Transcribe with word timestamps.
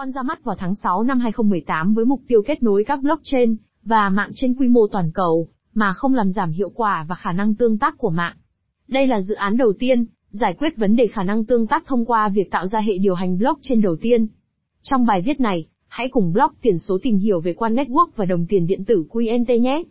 Quan 0.00 0.12
ra 0.12 0.22
mắt 0.22 0.44
vào 0.44 0.56
tháng 0.58 0.74
6 0.74 1.02
năm 1.02 1.20
2018 1.20 1.94
với 1.94 2.04
mục 2.04 2.20
tiêu 2.28 2.42
kết 2.46 2.62
nối 2.62 2.84
các 2.84 3.02
blockchain 3.02 3.56
và 3.82 4.08
mạng 4.08 4.30
trên 4.34 4.54
quy 4.54 4.68
mô 4.68 4.86
toàn 4.86 5.10
cầu, 5.14 5.48
mà 5.74 5.92
không 5.92 6.14
làm 6.14 6.32
giảm 6.32 6.50
hiệu 6.50 6.70
quả 6.74 7.06
và 7.08 7.14
khả 7.14 7.32
năng 7.32 7.54
tương 7.54 7.78
tác 7.78 7.98
của 7.98 8.10
mạng. 8.10 8.36
Đây 8.88 9.06
là 9.06 9.20
dự 9.20 9.34
án 9.34 9.56
đầu 9.56 9.72
tiên, 9.78 10.04
giải 10.30 10.54
quyết 10.58 10.76
vấn 10.76 10.96
đề 10.96 11.06
khả 11.06 11.22
năng 11.22 11.44
tương 11.44 11.66
tác 11.66 11.86
thông 11.86 12.04
qua 12.04 12.28
việc 12.28 12.50
tạo 12.50 12.66
ra 12.66 12.80
hệ 12.80 12.98
điều 12.98 13.14
hành 13.14 13.38
blockchain 13.38 13.80
đầu 13.80 13.96
tiên. 13.96 14.26
Trong 14.82 15.06
bài 15.06 15.22
viết 15.22 15.40
này, 15.40 15.66
hãy 15.88 16.08
cùng 16.08 16.32
blog 16.32 16.50
tiền 16.62 16.78
số 16.78 16.98
tìm 17.02 17.16
hiểu 17.16 17.40
về 17.40 17.54
Quan 17.54 17.74
Network 17.74 18.08
và 18.16 18.24
đồng 18.24 18.46
tiền 18.46 18.66
điện 18.66 18.84
tử 18.84 19.04
QNT 19.10 19.60
nhé. 19.60 19.82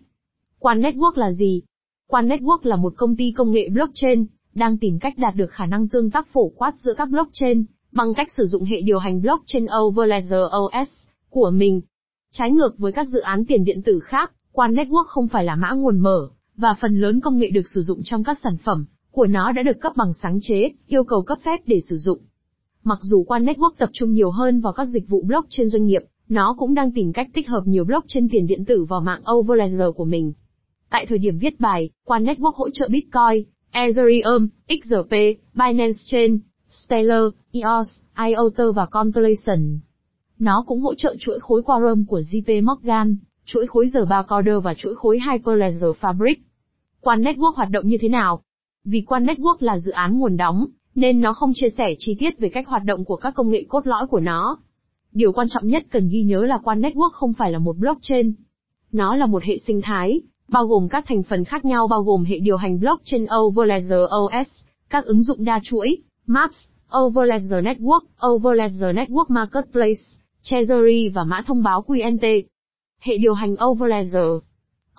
Quan 0.60 0.82
Network 0.82 1.14
là 1.16 1.32
gì? 1.32 1.62
Quan 2.08 2.28
Network 2.28 2.60
là 2.62 2.76
một 2.76 2.94
công 2.98 3.16
ty 3.16 3.32
công 3.32 3.52
nghệ 3.52 3.70
blockchain, 3.70 4.26
đang 4.54 4.78
tìm 4.78 5.00
cách 5.00 5.14
đạt 5.18 5.36
được 5.36 5.52
khả 5.52 5.66
năng 5.66 5.88
tương 5.88 6.12
tác 6.12 6.28
phổ 6.34 6.50
quát 6.50 6.74
giữa 6.78 6.94
các 6.94 7.10
blockchain, 7.10 7.66
bằng 7.92 8.14
cách 8.14 8.32
sử 8.38 8.44
dụng 8.46 8.64
hệ 8.64 8.82
điều 8.82 9.00
hành 9.00 9.22
blockchain 9.22 9.66
Overledger 9.82 10.42
OS 10.58 10.90
của 11.30 11.52
mình. 11.54 11.82
Trái 12.32 12.52
ngược 12.52 12.78
với 12.78 12.92
các 12.92 13.08
dự 13.08 13.20
án 13.20 13.46
tiền 13.46 13.64
điện 13.64 13.82
tử 13.82 14.00
khác, 14.00 14.32
Quan 14.52 14.74
Network 14.74 15.06
không 15.08 15.28
phải 15.28 15.44
là 15.44 15.56
mã 15.56 15.72
nguồn 15.72 16.00
mở, 16.00 16.30
và 16.56 16.76
phần 16.82 17.00
lớn 17.00 17.20
công 17.20 17.38
nghệ 17.38 17.50
được 17.50 17.68
sử 17.74 17.82
dụng 17.82 18.02
trong 18.04 18.24
các 18.24 18.38
sản 18.44 18.58
phẩm 18.64 18.86
của 19.12 19.26
nó 19.26 19.52
đã 19.52 19.64
được 19.64 19.80
cấp 19.82 19.94
bằng 19.96 20.14
sáng 20.22 20.38
chế, 20.42 20.70
yêu 20.88 21.04
cầu 21.04 21.22
cấp 21.22 21.38
phép 21.46 21.60
để 21.66 21.80
sử 21.90 21.96
dụng. 21.96 22.20
Mặc 22.84 23.00
dù 23.02 23.24
Quan 23.24 23.46
Network 23.46 23.72
tập 23.78 23.90
trung 23.94 24.14
nhiều 24.14 24.32
hơn 24.32 24.62
vào 24.62 24.74
các 24.74 24.86
dịch 24.86 25.08
vụ 25.08 25.22
blockchain 25.22 25.70
doanh 25.70 25.86
nghiệp, 25.86 26.02
nó 26.30 26.56
cũng 26.58 26.74
đang 26.74 26.92
tìm 26.92 27.14
cách 27.14 27.28
tích 27.34 27.48
hợp 27.48 27.64
nhiều 27.66 27.84
blockchain 27.84 28.30
tiền 28.30 28.48
điện 28.48 28.66
tử 28.66 28.84
vào 28.84 29.02
mạng 29.02 29.22
Overledger 29.32 29.88
của 29.96 30.06
mình. 30.06 30.34
Tại 30.90 31.06
thời 31.06 31.18
điểm 31.18 31.38
viết 31.38 31.60
bài, 31.60 31.90
Quan 32.06 32.24
Network 32.24 32.52
hỗ 32.56 32.70
trợ 32.70 32.88
Bitcoin, 32.88 33.44
Ethereum, 33.72 34.48
XRP, 34.68 35.12
Binance 35.54 36.00
Chain, 36.06 36.40
Stellar, 36.70 37.24
EOS, 37.52 38.00
IOTA 38.28 38.64
và 38.76 38.86
Constellation. 38.86 39.80
Nó 40.40 40.64
cũng 40.68 40.82
hỗ 40.82 40.96
trợ 40.96 41.16
chuỗi 41.20 41.40
khối 41.40 41.62
Quorum 41.62 42.06
của 42.06 42.20
JP 42.20 42.66
Morgan, 42.66 43.18
chuỗi 43.46 43.68
khối 43.68 43.88
giờ 43.88 44.06
Barcoder 44.06 44.64
và 44.64 44.74
chuỗi 44.74 44.96
khối 44.96 45.20
Hyperledger 45.32 45.90
Fabric. 46.02 46.36
Quan 47.02 47.22
Network 47.22 47.54
hoạt 47.56 47.70
động 47.70 47.88
như 47.88 47.98
thế 48.02 48.10
nào? 48.10 48.42
Vì 48.86 49.02
Quan 49.02 49.26
Network 49.26 49.56
là 49.60 49.80
dự 49.80 49.92
án 49.92 50.20
nguồn 50.20 50.38
đóng, 50.38 50.66
nên 50.96 51.22
nó 51.22 51.34
không 51.34 51.52
chia 51.56 51.70
sẻ 51.70 51.96
chi 51.98 52.16
tiết 52.20 52.40
về 52.40 52.50
cách 52.50 52.68
hoạt 52.68 52.84
động 52.84 53.06
của 53.06 53.16
các 53.16 53.34
công 53.36 53.50
nghệ 53.50 53.66
cốt 53.70 53.88
lõi 53.88 54.08
của 54.08 54.20
nó. 54.20 54.58
Điều 55.14 55.32
quan 55.32 55.48
trọng 55.50 55.68
nhất 55.68 55.84
cần 55.92 56.10
ghi 56.10 56.24
nhớ 56.24 56.46
là 56.46 56.58
Quan 56.64 56.82
Network 56.82 57.12
không 57.14 57.34
phải 57.34 57.52
là 57.52 57.60
một 57.60 57.78
blockchain. 57.78 58.34
Nó 58.92 59.16
là 59.16 59.26
một 59.26 59.44
hệ 59.44 59.58
sinh 59.58 59.82
thái, 59.82 60.22
bao 60.48 60.66
gồm 60.66 60.90
các 60.90 61.06
thành 61.08 61.24
phần 61.24 61.46
khác 61.46 61.66
nhau 61.66 61.88
bao 61.88 62.04
gồm 62.04 62.24
hệ 62.24 62.40
điều 62.40 62.58
hành 62.58 62.80
blockchain 62.80 63.26
Overledger 63.38 64.02
OS, 64.24 64.64
các 64.90 65.06
ứng 65.06 65.24
dụng 65.24 65.46
đa 65.46 65.60
chuỗi, 65.64 65.98
Maps, 66.32 66.58
Overledger 66.98 67.64
Network, 67.64 68.02
Overledger 68.28 68.96
Network 68.96 69.26
Marketplace, 69.30 70.02
Treasury 70.42 71.10
và 71.10 71.24
mã 71.24 71.42
thông 71.48 71.64
báo 71.64 71.84
QNT. 71.88 72.44
Hệ 73.00 73.18
điều 73.18 73.34
hành 73.34 73.56
Overledger 73.66 74.44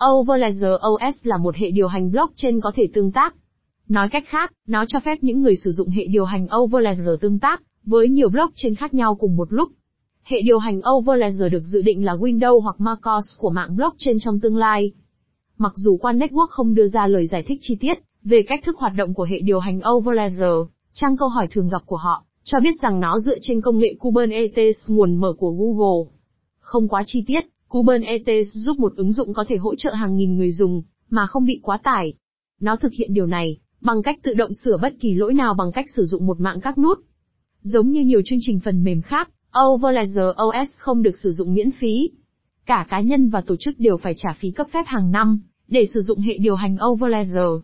Overledger 0.09 0.71
OS 0.87 1.15
là 1.23 1.37
một 1.37 1.55
hệ 1.55 1.71
điều 1.71 1.87
hành 1.87 2.11
blockchain 2.11 2.61
có 2.61 2.71
thể 2.75 2.87
tương 2.93 3.11
tác. 3.11 3.35
Nói 3.87 4.09
cách 4.09 4.23
khác, 4.27 4.51
nó 4.67 4.85
cho 4.87 4.99
phép 4.99 5.17
những 5.21 5.41
người 5.41 5.55
sử 5.55 5.71
dụng 5.71 5.89
hệ 5.89 6.05
điều 6.05 6.25
hành 6.25 6.47
Overledger 6.57 7.19
tương 7.21 7.39
tác 7.39 7.61
với 7.85 8.09
nhiều 8.09 8.29
blockchain 8.29 8.75
khác 8.75 8.93
nhau 8.93 9.15
cùng 9.15 9.35
một 9.35 9.53
lúc. 9.53 9.69
Hệ 10.23 10.41
điều 10.41 10.59
hành 10.59 10.81
Overledger 10.91 11.51
được 11.51 11.63
dự 11.63 11.81
định 11.81 12.05
là 12.05 12.13
Windows 12.13 12.59
hoặc 12.59 12.75
MacOS 12.79 13.37
của 13.37 13.49
mạng 13.49 13.75
blockchain 13.75 14.19
trong 14.19 14.39
tương 14.39 14.57
lai. 14.57 14.91
Mặc 15.57 15.73
dù 15.75 15.97
Quan 15.97 16.19
Network 16.19 16.47
không 16.47 16.73
đưa 16.73 16.87
ra 16.87 17.07
lời 17.07 17.27
giải 17.27 17.43
thích 17.47 17.59
chi 17.61 17.75
tiết 17.75 17.93
về 18.23 18.41
cách 18.47 18.59
thức 18.65 18.77
hoạt 18.77 18.93
động 18.95 19.13
của 19.13 19.23
hệ 19.23 19.39
điều 19.39 19.59
hành 19.59 19.79
Overledger, 19.89 20.67
trang 20.93 21.17
câu 21.17 21.29
hỏi 21.29 21.47
thường 21.51 21.69
gặp 21.69 21.81
của 21.85 21.97
họ 21.97 22.25
cho 22.43 22.59
biết 22.59 22.81
rằng 22.81 22.99
nó 22.99 23.19
dựa 23.19 23.37
trên 23.41 23.61
công 23.61 23.77
nghệ 23.77 23.95
Kubernetes 23.99 24.75
nguồn 24.87 25.15
mở 25.15 25.33
của 25.37 25.51
Google. 25.51 26.11
Không 26.59 26.87
quá 26.87 27.03
chi 27.05 27.23
tiết, 27.27 27.41
Kubernetes 27.67 28.47
giúp 28.53 28.79
một 28.79 28.93
ứng 28.95 29.11
dụng 29.11 29.33
có 29.33 29.45
thể 29.47 29.57
hỗ 29.57 29.75
trợ 29.75 29.93
hàng 29.93 30.17
nghìn 30.17 30.37
người 30.37 30.51
dùng 30.51 30.81
mà 31.09 31.25
không 31.27 31.45
bị 31.45 31.59
quá 31.63 31.79
tải. 31.83 32.13
Nó 32.61 32.75
thực 32.75 32.91
hiện 32.93 33.13
điều 33.13 33.25
này 33.25 33.57
bằng 33.81 34.03
cách 34.03 34.19
tự 34.23 34.33
động 34.33 34.53
sửa 34.53 34.77
bất 34.81 34.93
kỳ 34.99 35.13
lỗi 35.13 35.33
nào 35.33 35.53
bằng 35.53 35.71
cách 35.71 35.85
sử 35.95 36.05
dụng 36.05 36.27
một 36.27 36.39
mạng 36.39 36.61
các 36.61 36.77
nút. 36.77 36.99
Giống 37.61 37.89
như 37.89 38.01
nhiều 38.01 38.21
chương 38.25 38.39
trình 38.41 38.59
phần 38.59 38.83
mềm 38.83 39.01
khác, 39.01 39.29
Overledger 39.59 40.25
OS 40.43 40.69
không 40.77 41.01
được 41.01 41.17
sử 41.17 41.31
dụng 41.31 41.53
miễn 41.53 41.71
phí. 41.71 42.09
Cả 42.65 42.85
cá 42.89 43.01
nhân 43.01 43.29
và 43.29 43.41
tổ 43.41 43.55
chức 43.55 43.79
đều 43.79 43.97
phải 43.97 44.13
trả 44.17 44.33
phí 44.33 44.51
cấp 44.51 44.67
phép 44.73 44.83
hàng 44.87 45.11
năm 45.11 45.39
để 45.67 45.85
sử 45.93 46.01
dụng 46.01 46.19
hệ 46.19 46.37
điều 46.37 46.55
hành 46.55 46.77
Overledger. 46.85 47.63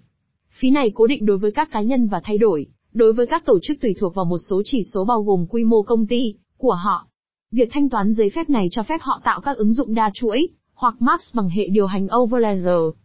Phí 0.60 0.70
này 0.70 0.92
cố 0.96 1.08
định 1.08 1.26
đối 1.26 1.38
với 1.38 1.52
các 1.52 1.72
cá 1.72 1.82
nhân 1.82 2.08
và 2.08 2.22
thay 2.24 2.38
đổi 2.38 2.68
đối 2.98 3.14
với 3.14 3.28
các 3.28 3.46
tổ 3.46 3.60
chức 3.62 3.78
tùy 3.82 3.96
thuộc 4.00 4.16
vào 4.16 4.26
một 4.26 4.38
số 4.50 4.62
chỉ 4.66 4.84
số 4.94 5.06
bao 5.06 5.22
gồm 5.24 5.46
quy 5.50 5.64
mô 5.64 5.82
công 5.82 6.08
ty 6.08 6.34
của 6.58 6.74
họ. 6.74 7.08
Việc 7.52 7.70
thanh 7.72 7.90
toán 7.90 8.14
giấy 8.14 8.30
phép 8.36 8.50
này 8.50 8.68
cho 8.72 8.84
phép 8.84 8.98
họ 9.02 9.22
tạo 9.24 9.42
các 9.42 9.58
ứng 9.58 9.74
dụng 9.74 9.94
đa 9.94 10.12
chuỗi 10.14 10.48
hoặc 10.74 10.96
Max 11.00 11.36
bằng 11.36 11.50
hệ 11.50 11.68
điều 11.68 11.86
hành 11.86 12.08
Overledger. 12.18 12.96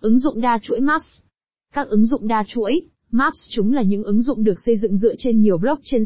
Ứng 0.00 0.18
dụng 0.18 0.40
đa 0.40 0.58
chuỗi 0.62 0.80
Max. 0.80 1.02
Các 1.74 1.88
ứng 1.88 2.06
dụng 2.06 2.28
đa 2.28 2.44
chuỗi 2.46 2.80
Maps 3.10 3.36
chúng 3.50 3.72
là 3.72 3.82
những 3.82 4.04
ứng 4.04 4.22
dụng 4.22 4.44
được 4.44 4.60
xây 4.60 4.76
dựng 4.76 4.96
dựa 4.96 5.14
trên 5.18 5.40
nhiều 5.40 5.58
blockchain. 5.58 6.04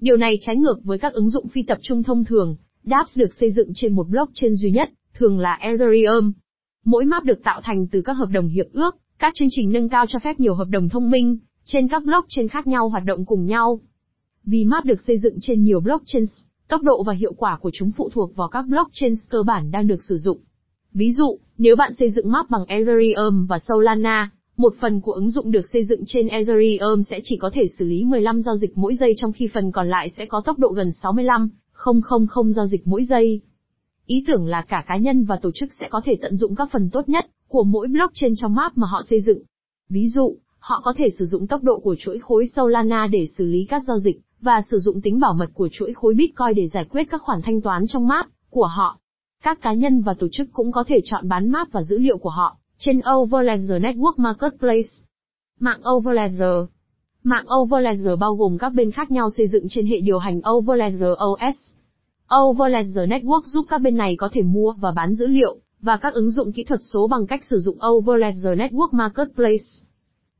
Điều 0.00 0.16
này 0.16 0.36
trái 0.40 0.56
ngược 0.56 0.84
với 0.84 0.98
các 0.98 1.12
ứng 1.12 1.30
dụng 1.30 1.48
phi 1.48 1.62
tập 1.62 1.78
trung 1.82 2.02
thông 2.02 2.24
thường, 2.24 2.56
dApps 2.84 3.18
được 3.18 3.34
xây 3.34 3.50
dựng 3.50 3.72
trên 3.74 3.94
một 3.94 4.08
blockchain 4.08 4.54
duy 4.54 4.70
nhất, 4.70 4.90
thường 5.14 5.38
là 5.38 5.58
Ethereum. 5.60 6.32
Mỗi 6.84 7.04
map 7.04 7.24
được 7.24 7.42
tạo 7.44 7.60
thành 7.64 7.86
từ 7.86 8.02
các 8.02 8.12
hợp 8.12 8.28
đồng 8.32 8.48
hiệp 8.48 8.66
ước, 8.72 8.96
các 9.18 9.34
chương 9.34 9.48
trình 9.50 9.72
nâng 9.72 9.88
cao 9.88 10.06
cho 10.08 10.18
phép 10.18 10.40
nhiều 10.40 10.54
hợp 10.54 10.68
đồng 10.68 10.88
thông 10.88 11.10
minh, 11.10 11.38
trên 11.64 11.88
các 11.88 12.04
blockchain 12.04 12.48
khác 12.48 12.66
nhau 12.66 12.88
hoạt 12.88 13.04
động 13.04 13.24
cùng 13.24 13.46
nhau. 13.46 13.80
Vì 14.44 14.64
map 14.64 14.84
được 14.84 15.00
xây 15.06 15.18
dựng 15.18 15.38
trên 15.40 15.62
nhiều 15.62 15.80
blockchains, 15.80 16.30
tốc 16.68 16.82
độ 16.82 17.02
và 17.02 17.12
hiệu 17.12 17.32
quả 17.32 17.58
của 17.60 17.70
chúng 17.72 17.90
phụ 17.90 18.10
thuộc 18.12 18.36
vào 18.36 18.48
các 18.48 18.62
blockchain 18.62 19.14
cơ 19.30 19.42
bản 19.42 19.70
đang 19.70 19.86
được 19.86 20.02
sử 20.08 20.16
dụng. 20.16 20.38
Ví 20.92 21.12
dụ, 21.12 21.38
nếu 21.58 21.76
bạn 21.76 21.92
xây 21.94 22.10
dựng 22.10 22.32
map 22.32 22.50
bằng 22.50 22.64
Ethereum 22.64 23.46
và 23.46 23.58
Solana, 23.58 24.30
một 24.56 24.74
phần 24.80 25.00
của 25.00 25.12
ứng 25.12 25.30
dụng 25.30 25.50
được 25.50 25.70
xây 25.72 25.84
dựng 25.84 26.02
trên 26.06 26.28
Ethereum 26.28 27.02
sẽ 27.02 27.20
chỉ 27.24 27.36
có 27.36 27.50
thể 27.52 27.62
xử 27.78 27.84
lý 27.84 28.04
15 28.04 28.42
giao 28.42 28.56
dịch 28.56 28.78
mỗi 28.78 28.96
giây 28.96 29.14
trong 29.16 29.32
khi 29.32 29.48
phần 29.54 29.72
còn 29.72 29.88
lại 29.88 30.10
sẽ 30.16 30.26
có 30.26 30.40
tốc 30.40 30.58
độ 30.58 30.68
gần 30.68 30.92
65, 30.92 31.48
000 32.34 32.52
giao 32.52 32.66
dịch 32.66 32.86
mỗi 32.86 33.04
giây. 33.04 33.40
Ý 34.06 34.24
tưởng 34.26 34.46
là 34.46 34.62
cả 34.62 34.84
cá 34.86 34.96
nhân 34.96 35.24
và 35.24 35.36
tổ 35.42 35.50
chức 35.54 35.70
sẽ 35.80 35.88
có 35.90 36.00
thể 36.04 36.16
tận 36.22 36.36
dụng 36.36 36.54
các 36.54 36.68
phần 36.72 36.90
tốt 36.90 37.08
nhất 37.08 37.26
của 37.48 37.64
mỗi 37.64 37.88
blockchain 37.88 38.32
trong 38.36 38.54
map 38.54 38.78
mà 38.78 38.86
họ 38.86 39.02
xây 39.10 39.20
dựng. 39.20 39.42
Ví 39.88 40.08
dụ, 40.08 40.36
họ 40.62 40.80
có 40.84 40.92
thể 40.96 41.10
sử 41.18 41.24
dụng 41.24 41.46
tốc 41.46 41.62
độ 41.62 41.78
của 41.78 41.96
chuỗi 41.98 42.18
khối 42.18 42.46
Solana 42.46 43.06
để 43.06 43.26
xử 43.26 43.44
lý 43.44 43.66
các 43.68 43.82
giao 43.88 43.98
dịch, 43.98 44.20
và 44.40 44.62
sử 44.70 44.78
dụng 44.78 45.00
tính 45.00 45.20
bảo 45.20 45.34
mật 45.34 45.50
của 45.54 45.68
chuỗi 45.72 45.92
khối 45.92 46.14
Bitcoin 46.14 46.54
để 46.56 46.68
giải 46.68 46.84
quyết 46.84 47.04
các 47.10 47.22
khoản 47.22 47.42
thanh 47.42 47.60
toán 47.60 47.86
trong 47.86 48.08
map 48.08 48.26
của 48.50 48.66
họ. 48.76 48.98
Các 49.42 49.60
cá 49.60 49.72
nhân 49.72 50.02
và 50.02 50.14
tổ 50.14 50.26
chức 50.32 50.48
cũng 50.52 50.72
có 50.72 50.84
thể 50.86 51.00
chọn 51.04 51.28
bán 51.28 51.50
map 51.50 51.72
và 51.72 51.82
dữ 51.82 51.98
liệu 51.98 52.18
của 52.18 52.30
họ 52.30 52.56
trên 52.78 53.00
Overledger 53.14 53.82
Network 53.82 54.12
Marketplace. 54.16 54.88
Mạng 55.60 55.80
Overledger 55.90 56.64
Mạng 57.24 57.44
Overledger 57.54 58.18
bao 58.20 58.34
gồm 58.34 58.58
các 58.58 58.72
bên 58.74 58.90
khác 58.90 59.10
nhau 59.10 59.30
xây 59.30 59.48
dựng 59.48 59.66
trên 59.68 59.86
hệ 59.86 60.00
điều 60.00 60.18
hành 60.18 60.40
Overledger 60.50 61.10
OS. 61.24 61.56
Overledger 62.36 63.08
Network 63.08 63.42
giúp 63.44 63.66
các 63.68 63.78
bên 63.78 63.96
này 63.96 64.16
có 64.18 64.28
thể 64.32 64.42
mua 64.42 64.72
và 64.72 64.92
bán 64.92 65.14
dữ 65.14 65.26
liệu, 65.26 65.56
và 65.80 65.96
các 65.96 66.14
ứng 66.14 66.30
dụng 66.30 66.52
kỹ 66.52 66.64
thuật 66.64 66.80
số 66.92 67.08
bằng 67.08 67.26
cách 67.26 67.44
sử 67.44 67.58
dụng 67.58 67.78
Overledger 67.86 68.58
Network 68.58 68.88
Marketplace. 68.92 69.64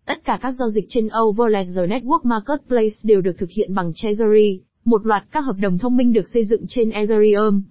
Tất 0.06 0.24
cả 0.24 0.38
các 0.42 0.52
giao 0.52 0.70
dịch 0.70 0.84
trên 0.88 1.08
Overledger 1.22 1.90
Network 1.90 2.20
Marketplace 2.22 2.94
đều 3.04 3.20
được 3.20 3.38
thực 3.38 3.50
hiện 3.50 3.74
bằng 3.74 3.92
Treasury, 3.94 4.60
một 4.84 5.06
loạt 5.06 5.22
các 5.30 5.40
hợp 5.40 5.56
đồng 5.60 5.78
thông 5.78 5.96
minh 5.96 6.12
được 6.12 6.28
xây 6.34 6.44
dựng 6.44 6.64
trên 6.68 6.90
Ethereum. 6.90 7.62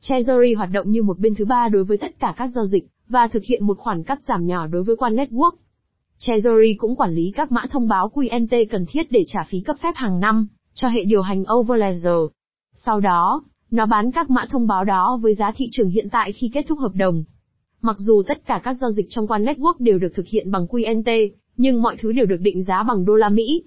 Treasury 0.00 0.54
hoạt 0.54 0.70
động 0.72 0.90
như 0.90 1.02
một 1.02 1.18
bên 1.18 1.34
thứ 1.34 1.44
ba 1.44 1.68
đối 1.68 1.84
với 1.84 1.98
tất 1.98 2.18
cả 2.18 2.34
các 2.36 2.48
giao 2.48 2.66
dịch, 2.66 2.86
và 3.08 3.28
thực 3.28 3.44
hiện 3.44 3.66
một 3.66 3.78
khoản 3.78 4.02
cắt 4.02 4.18
giảm 4.28 4.46
nhỏ 4.46 4.66
đối 4.66 4.82
với 4.82 4.96
quan 4.96 5.16
network. 5.16 5.52
Treasury 6.18 6.74
cũng 6.78 6.96
quản 6.96 7.14
lý 7.14 7.32
các 7.36 7.52
mã 7.52 7.62
thông 7.70 7.88
báo 7.88 8.10
QNT 8.14 8.66
cần 8.70 8.86
thiết 8.88 9.02
để 9.10 9.24
trả 9.26 9.40
phí 9.48 9.60
cấp 9.60 9.76
phép 9.82 9.92
hàng 9.94 10.20
năm, 10.20 10.46
cho 10.74 10.88
hệ 10.88 11.04
điều 11.04 11.22
hành 11.22 11.44
Overledger. 11.52 12.30
Sau 12.74 13.00
đó, 13.00 13.42
nó 13.70 13.86
bán 13.86 14.10
các 14.10 14.30
mã 14.30 14.46
thông 14.50 14.66
báo 14.66 14.84
đó 14.84 15.18
với 15.22 15.34
giá 15.34 15.52
thị 15.56 15.68
trường 15.72 15.90
hiện 15.90 16.08
tại 16.12 16.32
khi 16.32 16.50
kết 16.52 16.66
thúc 16.68 16.78
hợp 16.78 16.92
đồng. 16.94 17.24
Mặc 17.82 17.96
dù 17.98 18.22
tất 18.26 18.46
cả 18.46 18.60
các 18.64 18.76
giao 18.80 18.90
dịch 18.90 19.06
trong 19.08 19.26
quan 19.26 19.44
network 19.44 19.74
đều 19.78 19.98
được 19.98 20.12
thực 20.14 20.26
hiện 20.26 20.50
bằng 20.50 20.66
QNT, 20.66 21.30
nhưng 21.60 21.82
mọi 21.82 21.96
thứ 22.00 22.12
đều 22.12 22.26
được 22.26 22.40
định 22.40 22.62
giá 22.62 22.82
bằng 22.82 23.04
đô 23.04 23.14
la 23.14 23.28
Mỹ. 23.28 23.62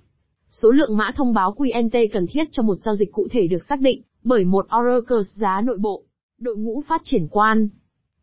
Số 0.49 0.71
lượng 0.71 0.97
mã 0.97 1.11
thông 1.15 1.33
báo 1.33 1.55
QNT 1.57 2.07
cần 2.13 2.27
thiết 2.27 2.47
cho 2.51 2.63
một 2.63 2.75
giao 2.75 2.95
dịch 2.95 3.11
cụ 3.11 3.27
thể 3.31 3.47
được 3.47 3.63
xác 3.63 3.79
định 3.79 4.01
bởi 4.23 4.45
một 4.45 4.67
Oracle 4.79 5.23
giá 5.23 5.61
nội 5.61 5.77
bộ. 5.77 6.03
Đội 6.39 6.57
ngũ 6.57 6.83
phát 6.87 7.01
triển 7.03 7.27
quan. 7.31 7.69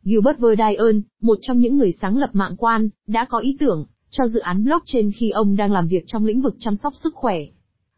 Gilbert 0.02 0.38
Verdian, 0.38 1.02
một 1.20 1.38
trong 1.42 1.58
những 1.58 1.76
người 1.76 1.92
sáng 1.92 2.16
lập 2.16 2.30
mạng 2.32 2.54
quan, 2.58 2.88
đã 3.06 3.24
có 3.24 3.38
ý 3.38 3.56
tưởng 3.60 3.86
cho 4.10 4.26
dự 4.26 4.40
án 4.40 4.64
blockchain 4.64 5.10
khi 5.12 5.30
ông 5.30 5.56
đang 5.56 5.72
làm 5.72 5.88
việc 5.88 6.04
trong 6.06 6.24
lĩnh 6.24 6.40
vực 6.40 6.56
chăm 6.58 6.74
sóc 6.76 6.92
sức 7.02 7.14
khỏe. 7.14 7.36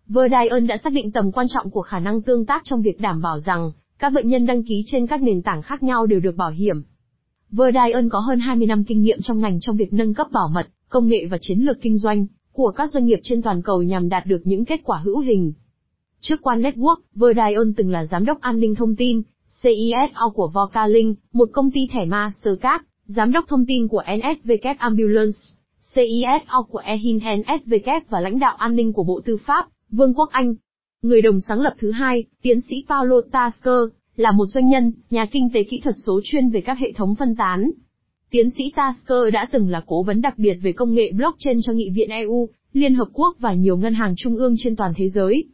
Verdian 0.06 0.66
đã 0.66 0.76
xác 0.84 0.92
định 0.92 1.12
tầm 1.12 1.32
quan 1.32 1.46
trọng 1.48 1.70
của 1.70 1.82
khả 1.82 1.98
năng 1.98 2.22
tương 2.22 2.46
tác 2.46 2.62
trong 2.64 2.82
việc 2.82 3.00
đảm 3.00 3.20
bảo 3.22 3.38
rằng 3.38 3.72
các 3.98 4.12
bệnh 4.12 4.28
nhân 4.28 4.46
đăng 4.46 4.62
ký 4.62 4.82
trên 4.86 5.06
các 5.06 5.22
nền 5.22 5.42
tảng 5.42 5.62
khác 5.62 5.82
nhau 5.82 6.06
đều 6.06 6.20
được 6.20 6.36
bảo 6.36 6.50
hiểm. 6.50 6.82
Verdian 7.50 8.08
có 8.08 8.18
hơn 8.18 8.40
20 8.40 8.66
năm 8.66 8.84
kinh 8.84 9.02
nghiệm 9.02 9.18
trong 9.22 9.40
ngành 9.40 9.60
trong 9.60 9.76
việc 9.76 9.92
nâng 9.92 10.14
cấp 10.14 10.26
bảo 10.32 10.48
mật, 10.48 10.68
công 10.92 11.06
nghệ 11.06 11.26
và 11.30 11.38
chiến 11.40 11.58
lược 11.60 11.80
kinh 11.80 11.98
doanh 11.98 12.26
của 12.52 12.70
các 12.76 12.90
doanh 12.90 13.04
nghiệp 13.06 13.18
trên 13.22 13.42
toàn 13.42 13.62
cầu 13.62 13.82
nhằm 13.82 14.08
đạt 14.08 14.26
được 14.26 14.40
những 14.44 14.64
kết 14.64 14.80
quả 14.84 14.98
hữu 14.98 15.18
hình. 15.18 15.52
Trước 16.20 16.42
Quan 16.42 16.62
Network, 16.62 16.96
Verdion 17.14 17.74
từng 17.76 17.90
là 17.90 18.06
giám 18.06 18.24
đốc 18.24 18.40
an 18.40 18.60
ninh 18.60 18.74
thông 18.74 18.96
tin, 18.96 19.22
CISO 19.62 20.28
của 20.34 20.50
Vocalink, 20.54 21.18
một 21.32 21.48
công 21.52 21.70
ty 21.70 21.88
thẻ 21.92 22.04
ma 22.04 22.06
Mastercard, 22.06 22.84
giám 23.06 23.32
đốc 23.32 23.44
thông 23.48 23.66
tin 23.66 23.88
của 23.88 24.02
NSW 24.06 24.74
Ambulance, 24.78 25.38
CISO 25.94 26.62
của 26.68 26.78
Ehin 26.78 27.18
NSW 27.18 28.00
và 28.08 28.20
lãnh 28.20 28.38
đạo 28.38 28.56
an 28.56 28.76
ninh 28.76 28.92
của 28.92 29.04
Bộ 29.04 29.20
Tư 29.24 29.36
pháp, 29.46 29.68
Vương 29.90 30.14
quốc 30.14 30.30
Anh. 30.30 30.54
Người 31.02 31.22
đồng 31.22 31.40
sáng 31.40 31.60
lập 31.60 31.74
thứ 31.78 31.90
hai, 31.90 32.24
tiến 32.42 32.60
sĩ 32.60 32.84
Paulo 32.88 33.20
Tasker, 33.32 33.80
là 34.16 34.32
một 34.32 34.46
doanh 34.46 34.68
nhân, 34.68 34.92
nhà 35.10 35.26
kinh 35.26 35.48
tế 35.54 35.62
kỹ 35.62 35.80
thuật 35.84 35.94
số 36.06 36.20
chuyên 36.24 36.50
về 36.50 36.60
các 36.60 36.78
hệ 36.78 36.92
thống 36.92 37.14
phân 37.14 37.36
tán. 37.36 37.70
Tiến 38.32 38.50
sĩ 38.50 38.64
Tasker 38.76 39.32
đã 39.32 39.46
từng 39.52 39.70
là 39.70 39.82
cố 39.86 40.02
vấn 40.02 40.20
đặc 40.20 40.34
biệt 40.38 40.54
về 40.62 40.72
công 40.72 40.94
nghệ 40.94 41.12
blockchain 41.12 41.56
cho 41.62 41.72
Nghị 41.72 41.90
viện 41.90 42.10
EU, 42.10 42.48
Liên 42.72 42.94
Hợp 42.94 43.08
Quốc 43.12 43.36
và 43.38 43.54
nhiều 43.54 43.76
ngân 43.76 43.94
hàng 43.94 44.14
trung 44.16 44.36
ương 44.36 44.54
trên 44.58 44.76
toàn 44.76 44.92
thế 44.96 45.08
giới. 45.08 45.44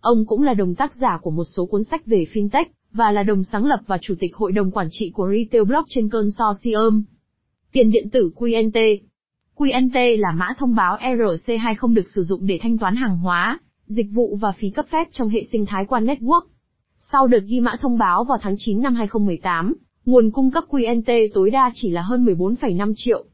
Ông 0.00 0.26
cũng 0.26 0.42
là 0.42 0.54
đồng 0.54 0.74
tác 0.74 0.94
giả 0.94 1.18
của 1.22 1.30
một 1.30 1.44
số 1.44 1.66
cuốn 1.66 1.84
sách 1.84 2.06
về 2.06 2.26
fintech, 2.32 2.64
và 2.92 3.12
là 3.12 3.22
đồng 3.22 3.44
sáng 3.44 3.66
lập 3.66 3.80
và 3.86 3.98
chủ 4.00 4.14
tịch 4.20 4.36
hội 4.36 4.52
đồng 4.52 4.70
quản 4.70 4.86
trị 4.90 5.10
của 5.14 5.28
Retail 5.32 5.64
Blockchain 5.64 6.08
Consortium. 6.08 7.02
Tiền 7.72 7.90
điện 7.90 8.10
tử 8.10 8.30
QNT 8.36 8.98
QNT 9.56 10.20
là 10.20 10.32
mã 10.36 10.48
thông 10.58 10.74
báo 10.74 10.98
ERC20 11.00 11.74
không 11.78 11.94
được 11.94 12.08
sử 12.14 12.22
dụng 12.22 12.46
để 12.46 12.58
thanh 12.62 12.78
toán 12.78 12.96
hàng 12.96 13.18
hóa, 13.18 13.58
dịch 13.86 14.06
vụ 14.12 14.36
và 14.36 14.52
phí 14.52 14.70
cấp 14.70 14.86
phép 14.88 15.08
trong 15.12 15.28
hệ 15.28 15.44
sinh 15.52 15.66
thái 15.66 15.84
quan 15.84 16.06
network. 16.06 16.42
Sau 16.98 17.26
đợt 17.26 17.42
ghi 17.46 17.60
mã 17.60 17.76
thông 17.80 17.98
báo 17.98 18.24
vào 18.24 18.38
tháng 18.42 18.54
9 18.58 18.82
năm 18.82 18.94
2018, 18.94 19.74
nguồn 20.06 20.30
cung 20.30 20.50
cấp 20.50 20.64
QNT 20.70 21.28
tối 21.34 21.50
đa 21.50 21.70
chỉ 21.74 21.90
là 21.90 22.02
hơn 22.02 22.24
14,5 22.24 22.92
triệu. 22.96 23.24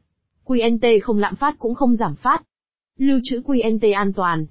QNT 0.45 0.99
không 1.03 1.19
lạm 1.19 1.35
phát 1.35 1.55
cũng 1.59 1.73
không 1.73 1.95
giảm 1.95 2.15
phát. 2.15 2.43
Lưu 2.97 3.19
trữ 3.23 3.41
QNT 3.45 3.95
an 3.95 4.13
toàn. 4.13 4.45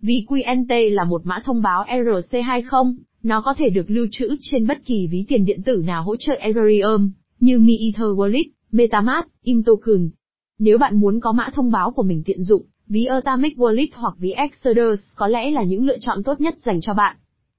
Vì 0.00 0.24
QNT 0.28 0.94
là 0.94 1.04
một 1.04 1.20
mã 1.24 1.42
thông 1.44 1.62
báo 1.62 1.84
ERC20, 1.84 2.94
nó 3.22 3.40
có 3.40 3.54
thể 3.58 3.70
được 3.70 3.90
lưu 3.90 4.06
trữ 4.10 4.36
trên 4.40 4.66
bất 4.66 4.84
kỳ 4.84 5.06
ví 5.06 5.24
tiền 5.28 5.44
điện 5.44 5.62
tử 5.62 5.82
nào 5.86 6.02
hỗ 6.02 6.16
trợ 6.16 6.34
Ethereum, 6.34 7.10
như 7.40 7.58
Mi 7.58 7.76
Ether 7.76 8.06
Wallet, 8.06 8.44
MetaMask, 8.72 9.28
Imtoken. 9.42 10.10
Nếu 10.58 10.78
bạn 10.78 11.00
muốn 11.00 11.20
có 11.20 11.32
mã 11.32 11.50
thông 11.54 11.70
báo 11.70 11.90
của 11.90 12.02
mình 12.02 12.22
tiện 12.26 12.42
dụng, 12.42 12.62
ví 12.86 13.04
Atomic 13.04 13.56
Wallet 13.56 13.88
hoặc 13.92 14.14
ví 14.18 14.30
Exodus 14.30 15.00
có 15.16 15.26
lẽ 15.26 15.50
là 15.50 15.62
những 15.62 15.86
lựa 15.86 15.98
chọn 16.00 16.22
tốt 16.22 16.40
nhất 16.40 16.54
dành 16.64 16.80
cho 16.80 16.94
bạn. 16.94 17.16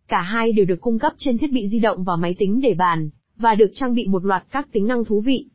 Cả 0.07 0.21
hai 0.21 0.51
đều 0.51 0.65
được 0.65 0.81
cung 0.81 1.00
cấp 1.00 1.13
trên 1.17 1.38
thiết 1.38 1.51
bị 1.51 1.67
di 1.67 1.79
động 1.79 2.03
và 2.03 2.15
máy 2.15 2.35
tính 2.39 2.62
để 2.62 2.73
bàn, 2.73 3.09
và 3.39 3.56
được 3.56 3.71
trang 3.74 3.94
bị 3.94 4.07
một 4.07 4.25
loạt 4.25 4.44
các 4.51 4.68
tính 4.71 4.88
năng 4.88 5.06
thú 5.06 5.21
vị. 5.21 5.45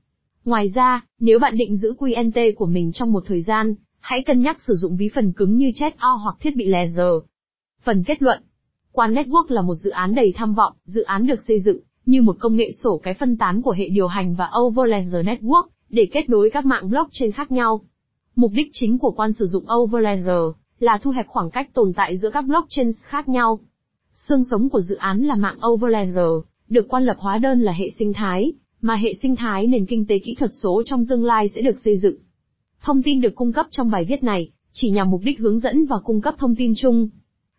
Ngoài 0.44 0.68
ra, 0.74 1.06
nếu 1.20 1.38
bạn 1.38 1.56
định 1.56 1.76
giữ 1.76 1.94
QNT 1.98 2.54
của 2.56 2.66
mình 2.66 2.92
trong 2.92 3.12
một 3.12 3.24
thời 3.26 3.42
gian, 3.42 3.74
hãy 4.00 4.22
cân 4.22 4.40
nhắc 4.40 4.62
sử 4.62 4.74
dụng 4.74 4.96
ví 4.96 5.08
phần 5.14 5.32
cứng 5.32 5.56
như 5.56 5.70
Chat-O 5.74 6.16
hoặc 6.16 6.36
thiết 6.40 6.56
bị 6.56 6.64
laser. 6.64 7.12
Phần 7.82 8.04
kết 8.04 8.22
luận 8.22 8.42
Quan 8.92 9.14
Network 9.14 9.44
là 9.48 9.62
một 9.62 9.74
dự 9.74 9.90
án 9.90 10.14
đầy 10.14 10.32
tham 10.36 10.54
vọng, 10.54 10.72
dự 10.84 11.02
án 11.02 11.26
được 11.26 11.40
xây 11.48 11.60
dựng 11.60 11.78
như 12.06 12.22
một 12.22 12.36
công 12.40 12.56
nghệ 12.56 12.70
sổ 12.72 13.00
cái 13.02 13.14
phân 13.14 13.36
tán 13.36 13.62
của 13.62 13.72
hệ 13.72 13.88
điều 13.88 14.06
hành 14.06 14.34
và 14.34 14.50
Overledger 14.58 15.26
Network 15.26 15.66
để 15.88 16.08
kết 16.12 16.28
nối 16.28 16.50
các 16.50 16.66
mạng 16.66 16.90
blockchain 16.90 17.32
khác 17.32 17.52
nhau. 17.52 17.80
Mục 18.36 18.50
đích 18.54 18.68
chính 18.72 18.98
của 18.98 19.10
quan 19.10 19.32
sử 19.32 19.46
dụng 19.46 19.64
Overledger 19.74 20.42
là 20.78 20.98
thu 21.02 21.10
hẹp 21.10 21.26
khoảng 21.26 21.50
cách 21.50 21.74
tồn 21.74 21.92
tại 21.96 22.18
giữa 22.18 22.30
các 22.30 22.44
blockchain 22.44 22.90
khác 23.02 23.28
nhau. 23.28 23.58
Xương 24.14 24.44
sống 24.50 24.68
của 24.68 24.80
dự 24.80 24.96
án 24.96 25.22
là 25.22 25.34
mạng 25.34 25.56
Overledger, 25.66 26.44
được 26.74 26.88
quan 26.88 27.04
lập 27.04 27.16
hóa 27.18 27.38
đơn 27.38 27.60
là 27.60 27.72
hệ 27.72 27.90
sinh 27.98 28.12
thái, 28.12 28.52
mà 28.80 28.96
hệ 28.96 29.14
sinh 29.22 29.36
thái 29.36 29.66
nền 29.66 29.86
kinh 29.86 30.06
tế 30.06 30.18
kỹ 30.18 30.34
thuật 30.34 30.50
số 30.62 30.82
trong 30.86 31.06
tương 31.06 31.24
lai 31.24 31.48
sẽ 31.48 31.62
được 31.62 31.80
xây 31.80 31.96
dựng. 31.96 32.16
Thông 32.82 33.02
tin 33.02 33.20
được 33.20 33.34
cung 33.34 33.52
cấp 33.52 33.66
trong 33.70 33.90
bài 33.90 34.04
viết 34.04 34.22
này 34.22 34.50
chỉ 34.72 34.90
nhằm 34.90 35.10
mục 35.10 35.20
đích 35.24 35.38
hướng 35.38 35.58
dẫn 35.58 35.86
và 35.86 35.96
cung 36.04 36.20
cấp 36.20 36.34
thông 36.38 36.56
tin 36.56 36.72
chung. 36.76 37.08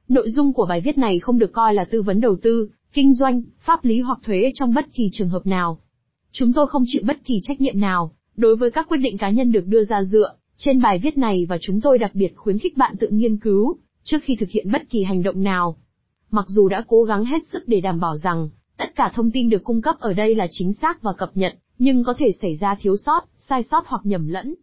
Nội 0.08 0.30
dung 0.30 0.54
của 0.54 0.66
bài 0.66 0.82
viết 0.82 0.98
này 0.98 1.20
không 1.20 1.40
được 1.40 1.54
coi 1.54 1.74
là 1.74 1.86
tư 1.86 2.02
vấn 2.02 2.22
đầu 2.22 2.36
tư, 2.42 2.70
kinh 2.94 3.14
doanh, 3.14 3.42
pháp 3.60 3.86
lý 3.86 4.00
hoặc 4.00 4.20
thuế 4.24 4.52
trong 4.54 4.74
bất 4.74 4.86
kỳ 4.94 5.10
trường 5.12 5.30
hợp 5.30 5.46
nào. 5.46 5.80
Chúng 6.32 6.54
tôi 6.54 6.68
không 6.68 6.84
chịu 6.86 7.02
bất 7.06 7.18
kỳ 7.26 7.40
trách 7.44 7.62
nhiệm 7.62 7.80
nào 7.80 8.12
đối 8.36 8.56
với 8.56 8.72
các 8.72 8.88
quyết 8.90 8.98
định 8.98 9.18
cá 9.18 9.30
nhân 9.30 9.52
được 9.52 9.68
đưa 9.68 9.84
ra 9.84 10.04
dựa 10.04 10.36
trên 10.58 10.82
bài 10.82 11.00
viết 11.00 11.18
này 11.18 11.46
và 11.50 11.58
chúng 11.62 11.82
tôi 11.82 11.98
đặc 11.98 12.12
biệt 12.16 12.36
khuyến 12.36 12.58
khích 12.58 12.78
bạn 12.78 12.96
tự 13.00 13.08
nghiên 13.12 13.38
cứu 13.38 13.78
trước 14.04 14.18
khi 14.24 14.36
thực 14.36 14.50
hiện 14.50 14.72
bất 14.72 14.82
kỳ 14.90 15.04
hành 15.04 15.24
động 15.24 15.44
nào. 15.44 15.78
Mặc 16.32 16.46
dù 16.48 16.68
đã 16.68 16.84
cố 16.88 17.04
gắng 17.04 17.26
hết 17.26 17.48
sức 17.52 17.68
để 17.68 17.82
đảm 17.82 18.00
bảo 18.00 18.18
rằng 18.18 18.50
tất 18.78 18.96
cả 18.96 19.12
thông 19.14 19.32
tin 19.32 19.50
được 19.50 19.64
cung 19.64 19.82
cấp 19.82 19.96
ở 20.00 20.14
đây 20.14 20.36
là 20.36 20.48
chính 20.52 20.74
xác 20.74 21.02
và 21.02 21.14
cập 21.14 21.32
nhật, 21.38 21.54
nhưng 21.78 22.04
có 22.04 22.14
thể 22.18 22.32
xảy 22.42 22.56
ra 22.56 22.76
thiếu 22.82 22.96
sót, 22.98 23.26
sai 23.38 23.64
sót 23.64 23.84
hoặc 23.88 24.02
nhầm 24.04 24.28
lẫn. 24.28 24.56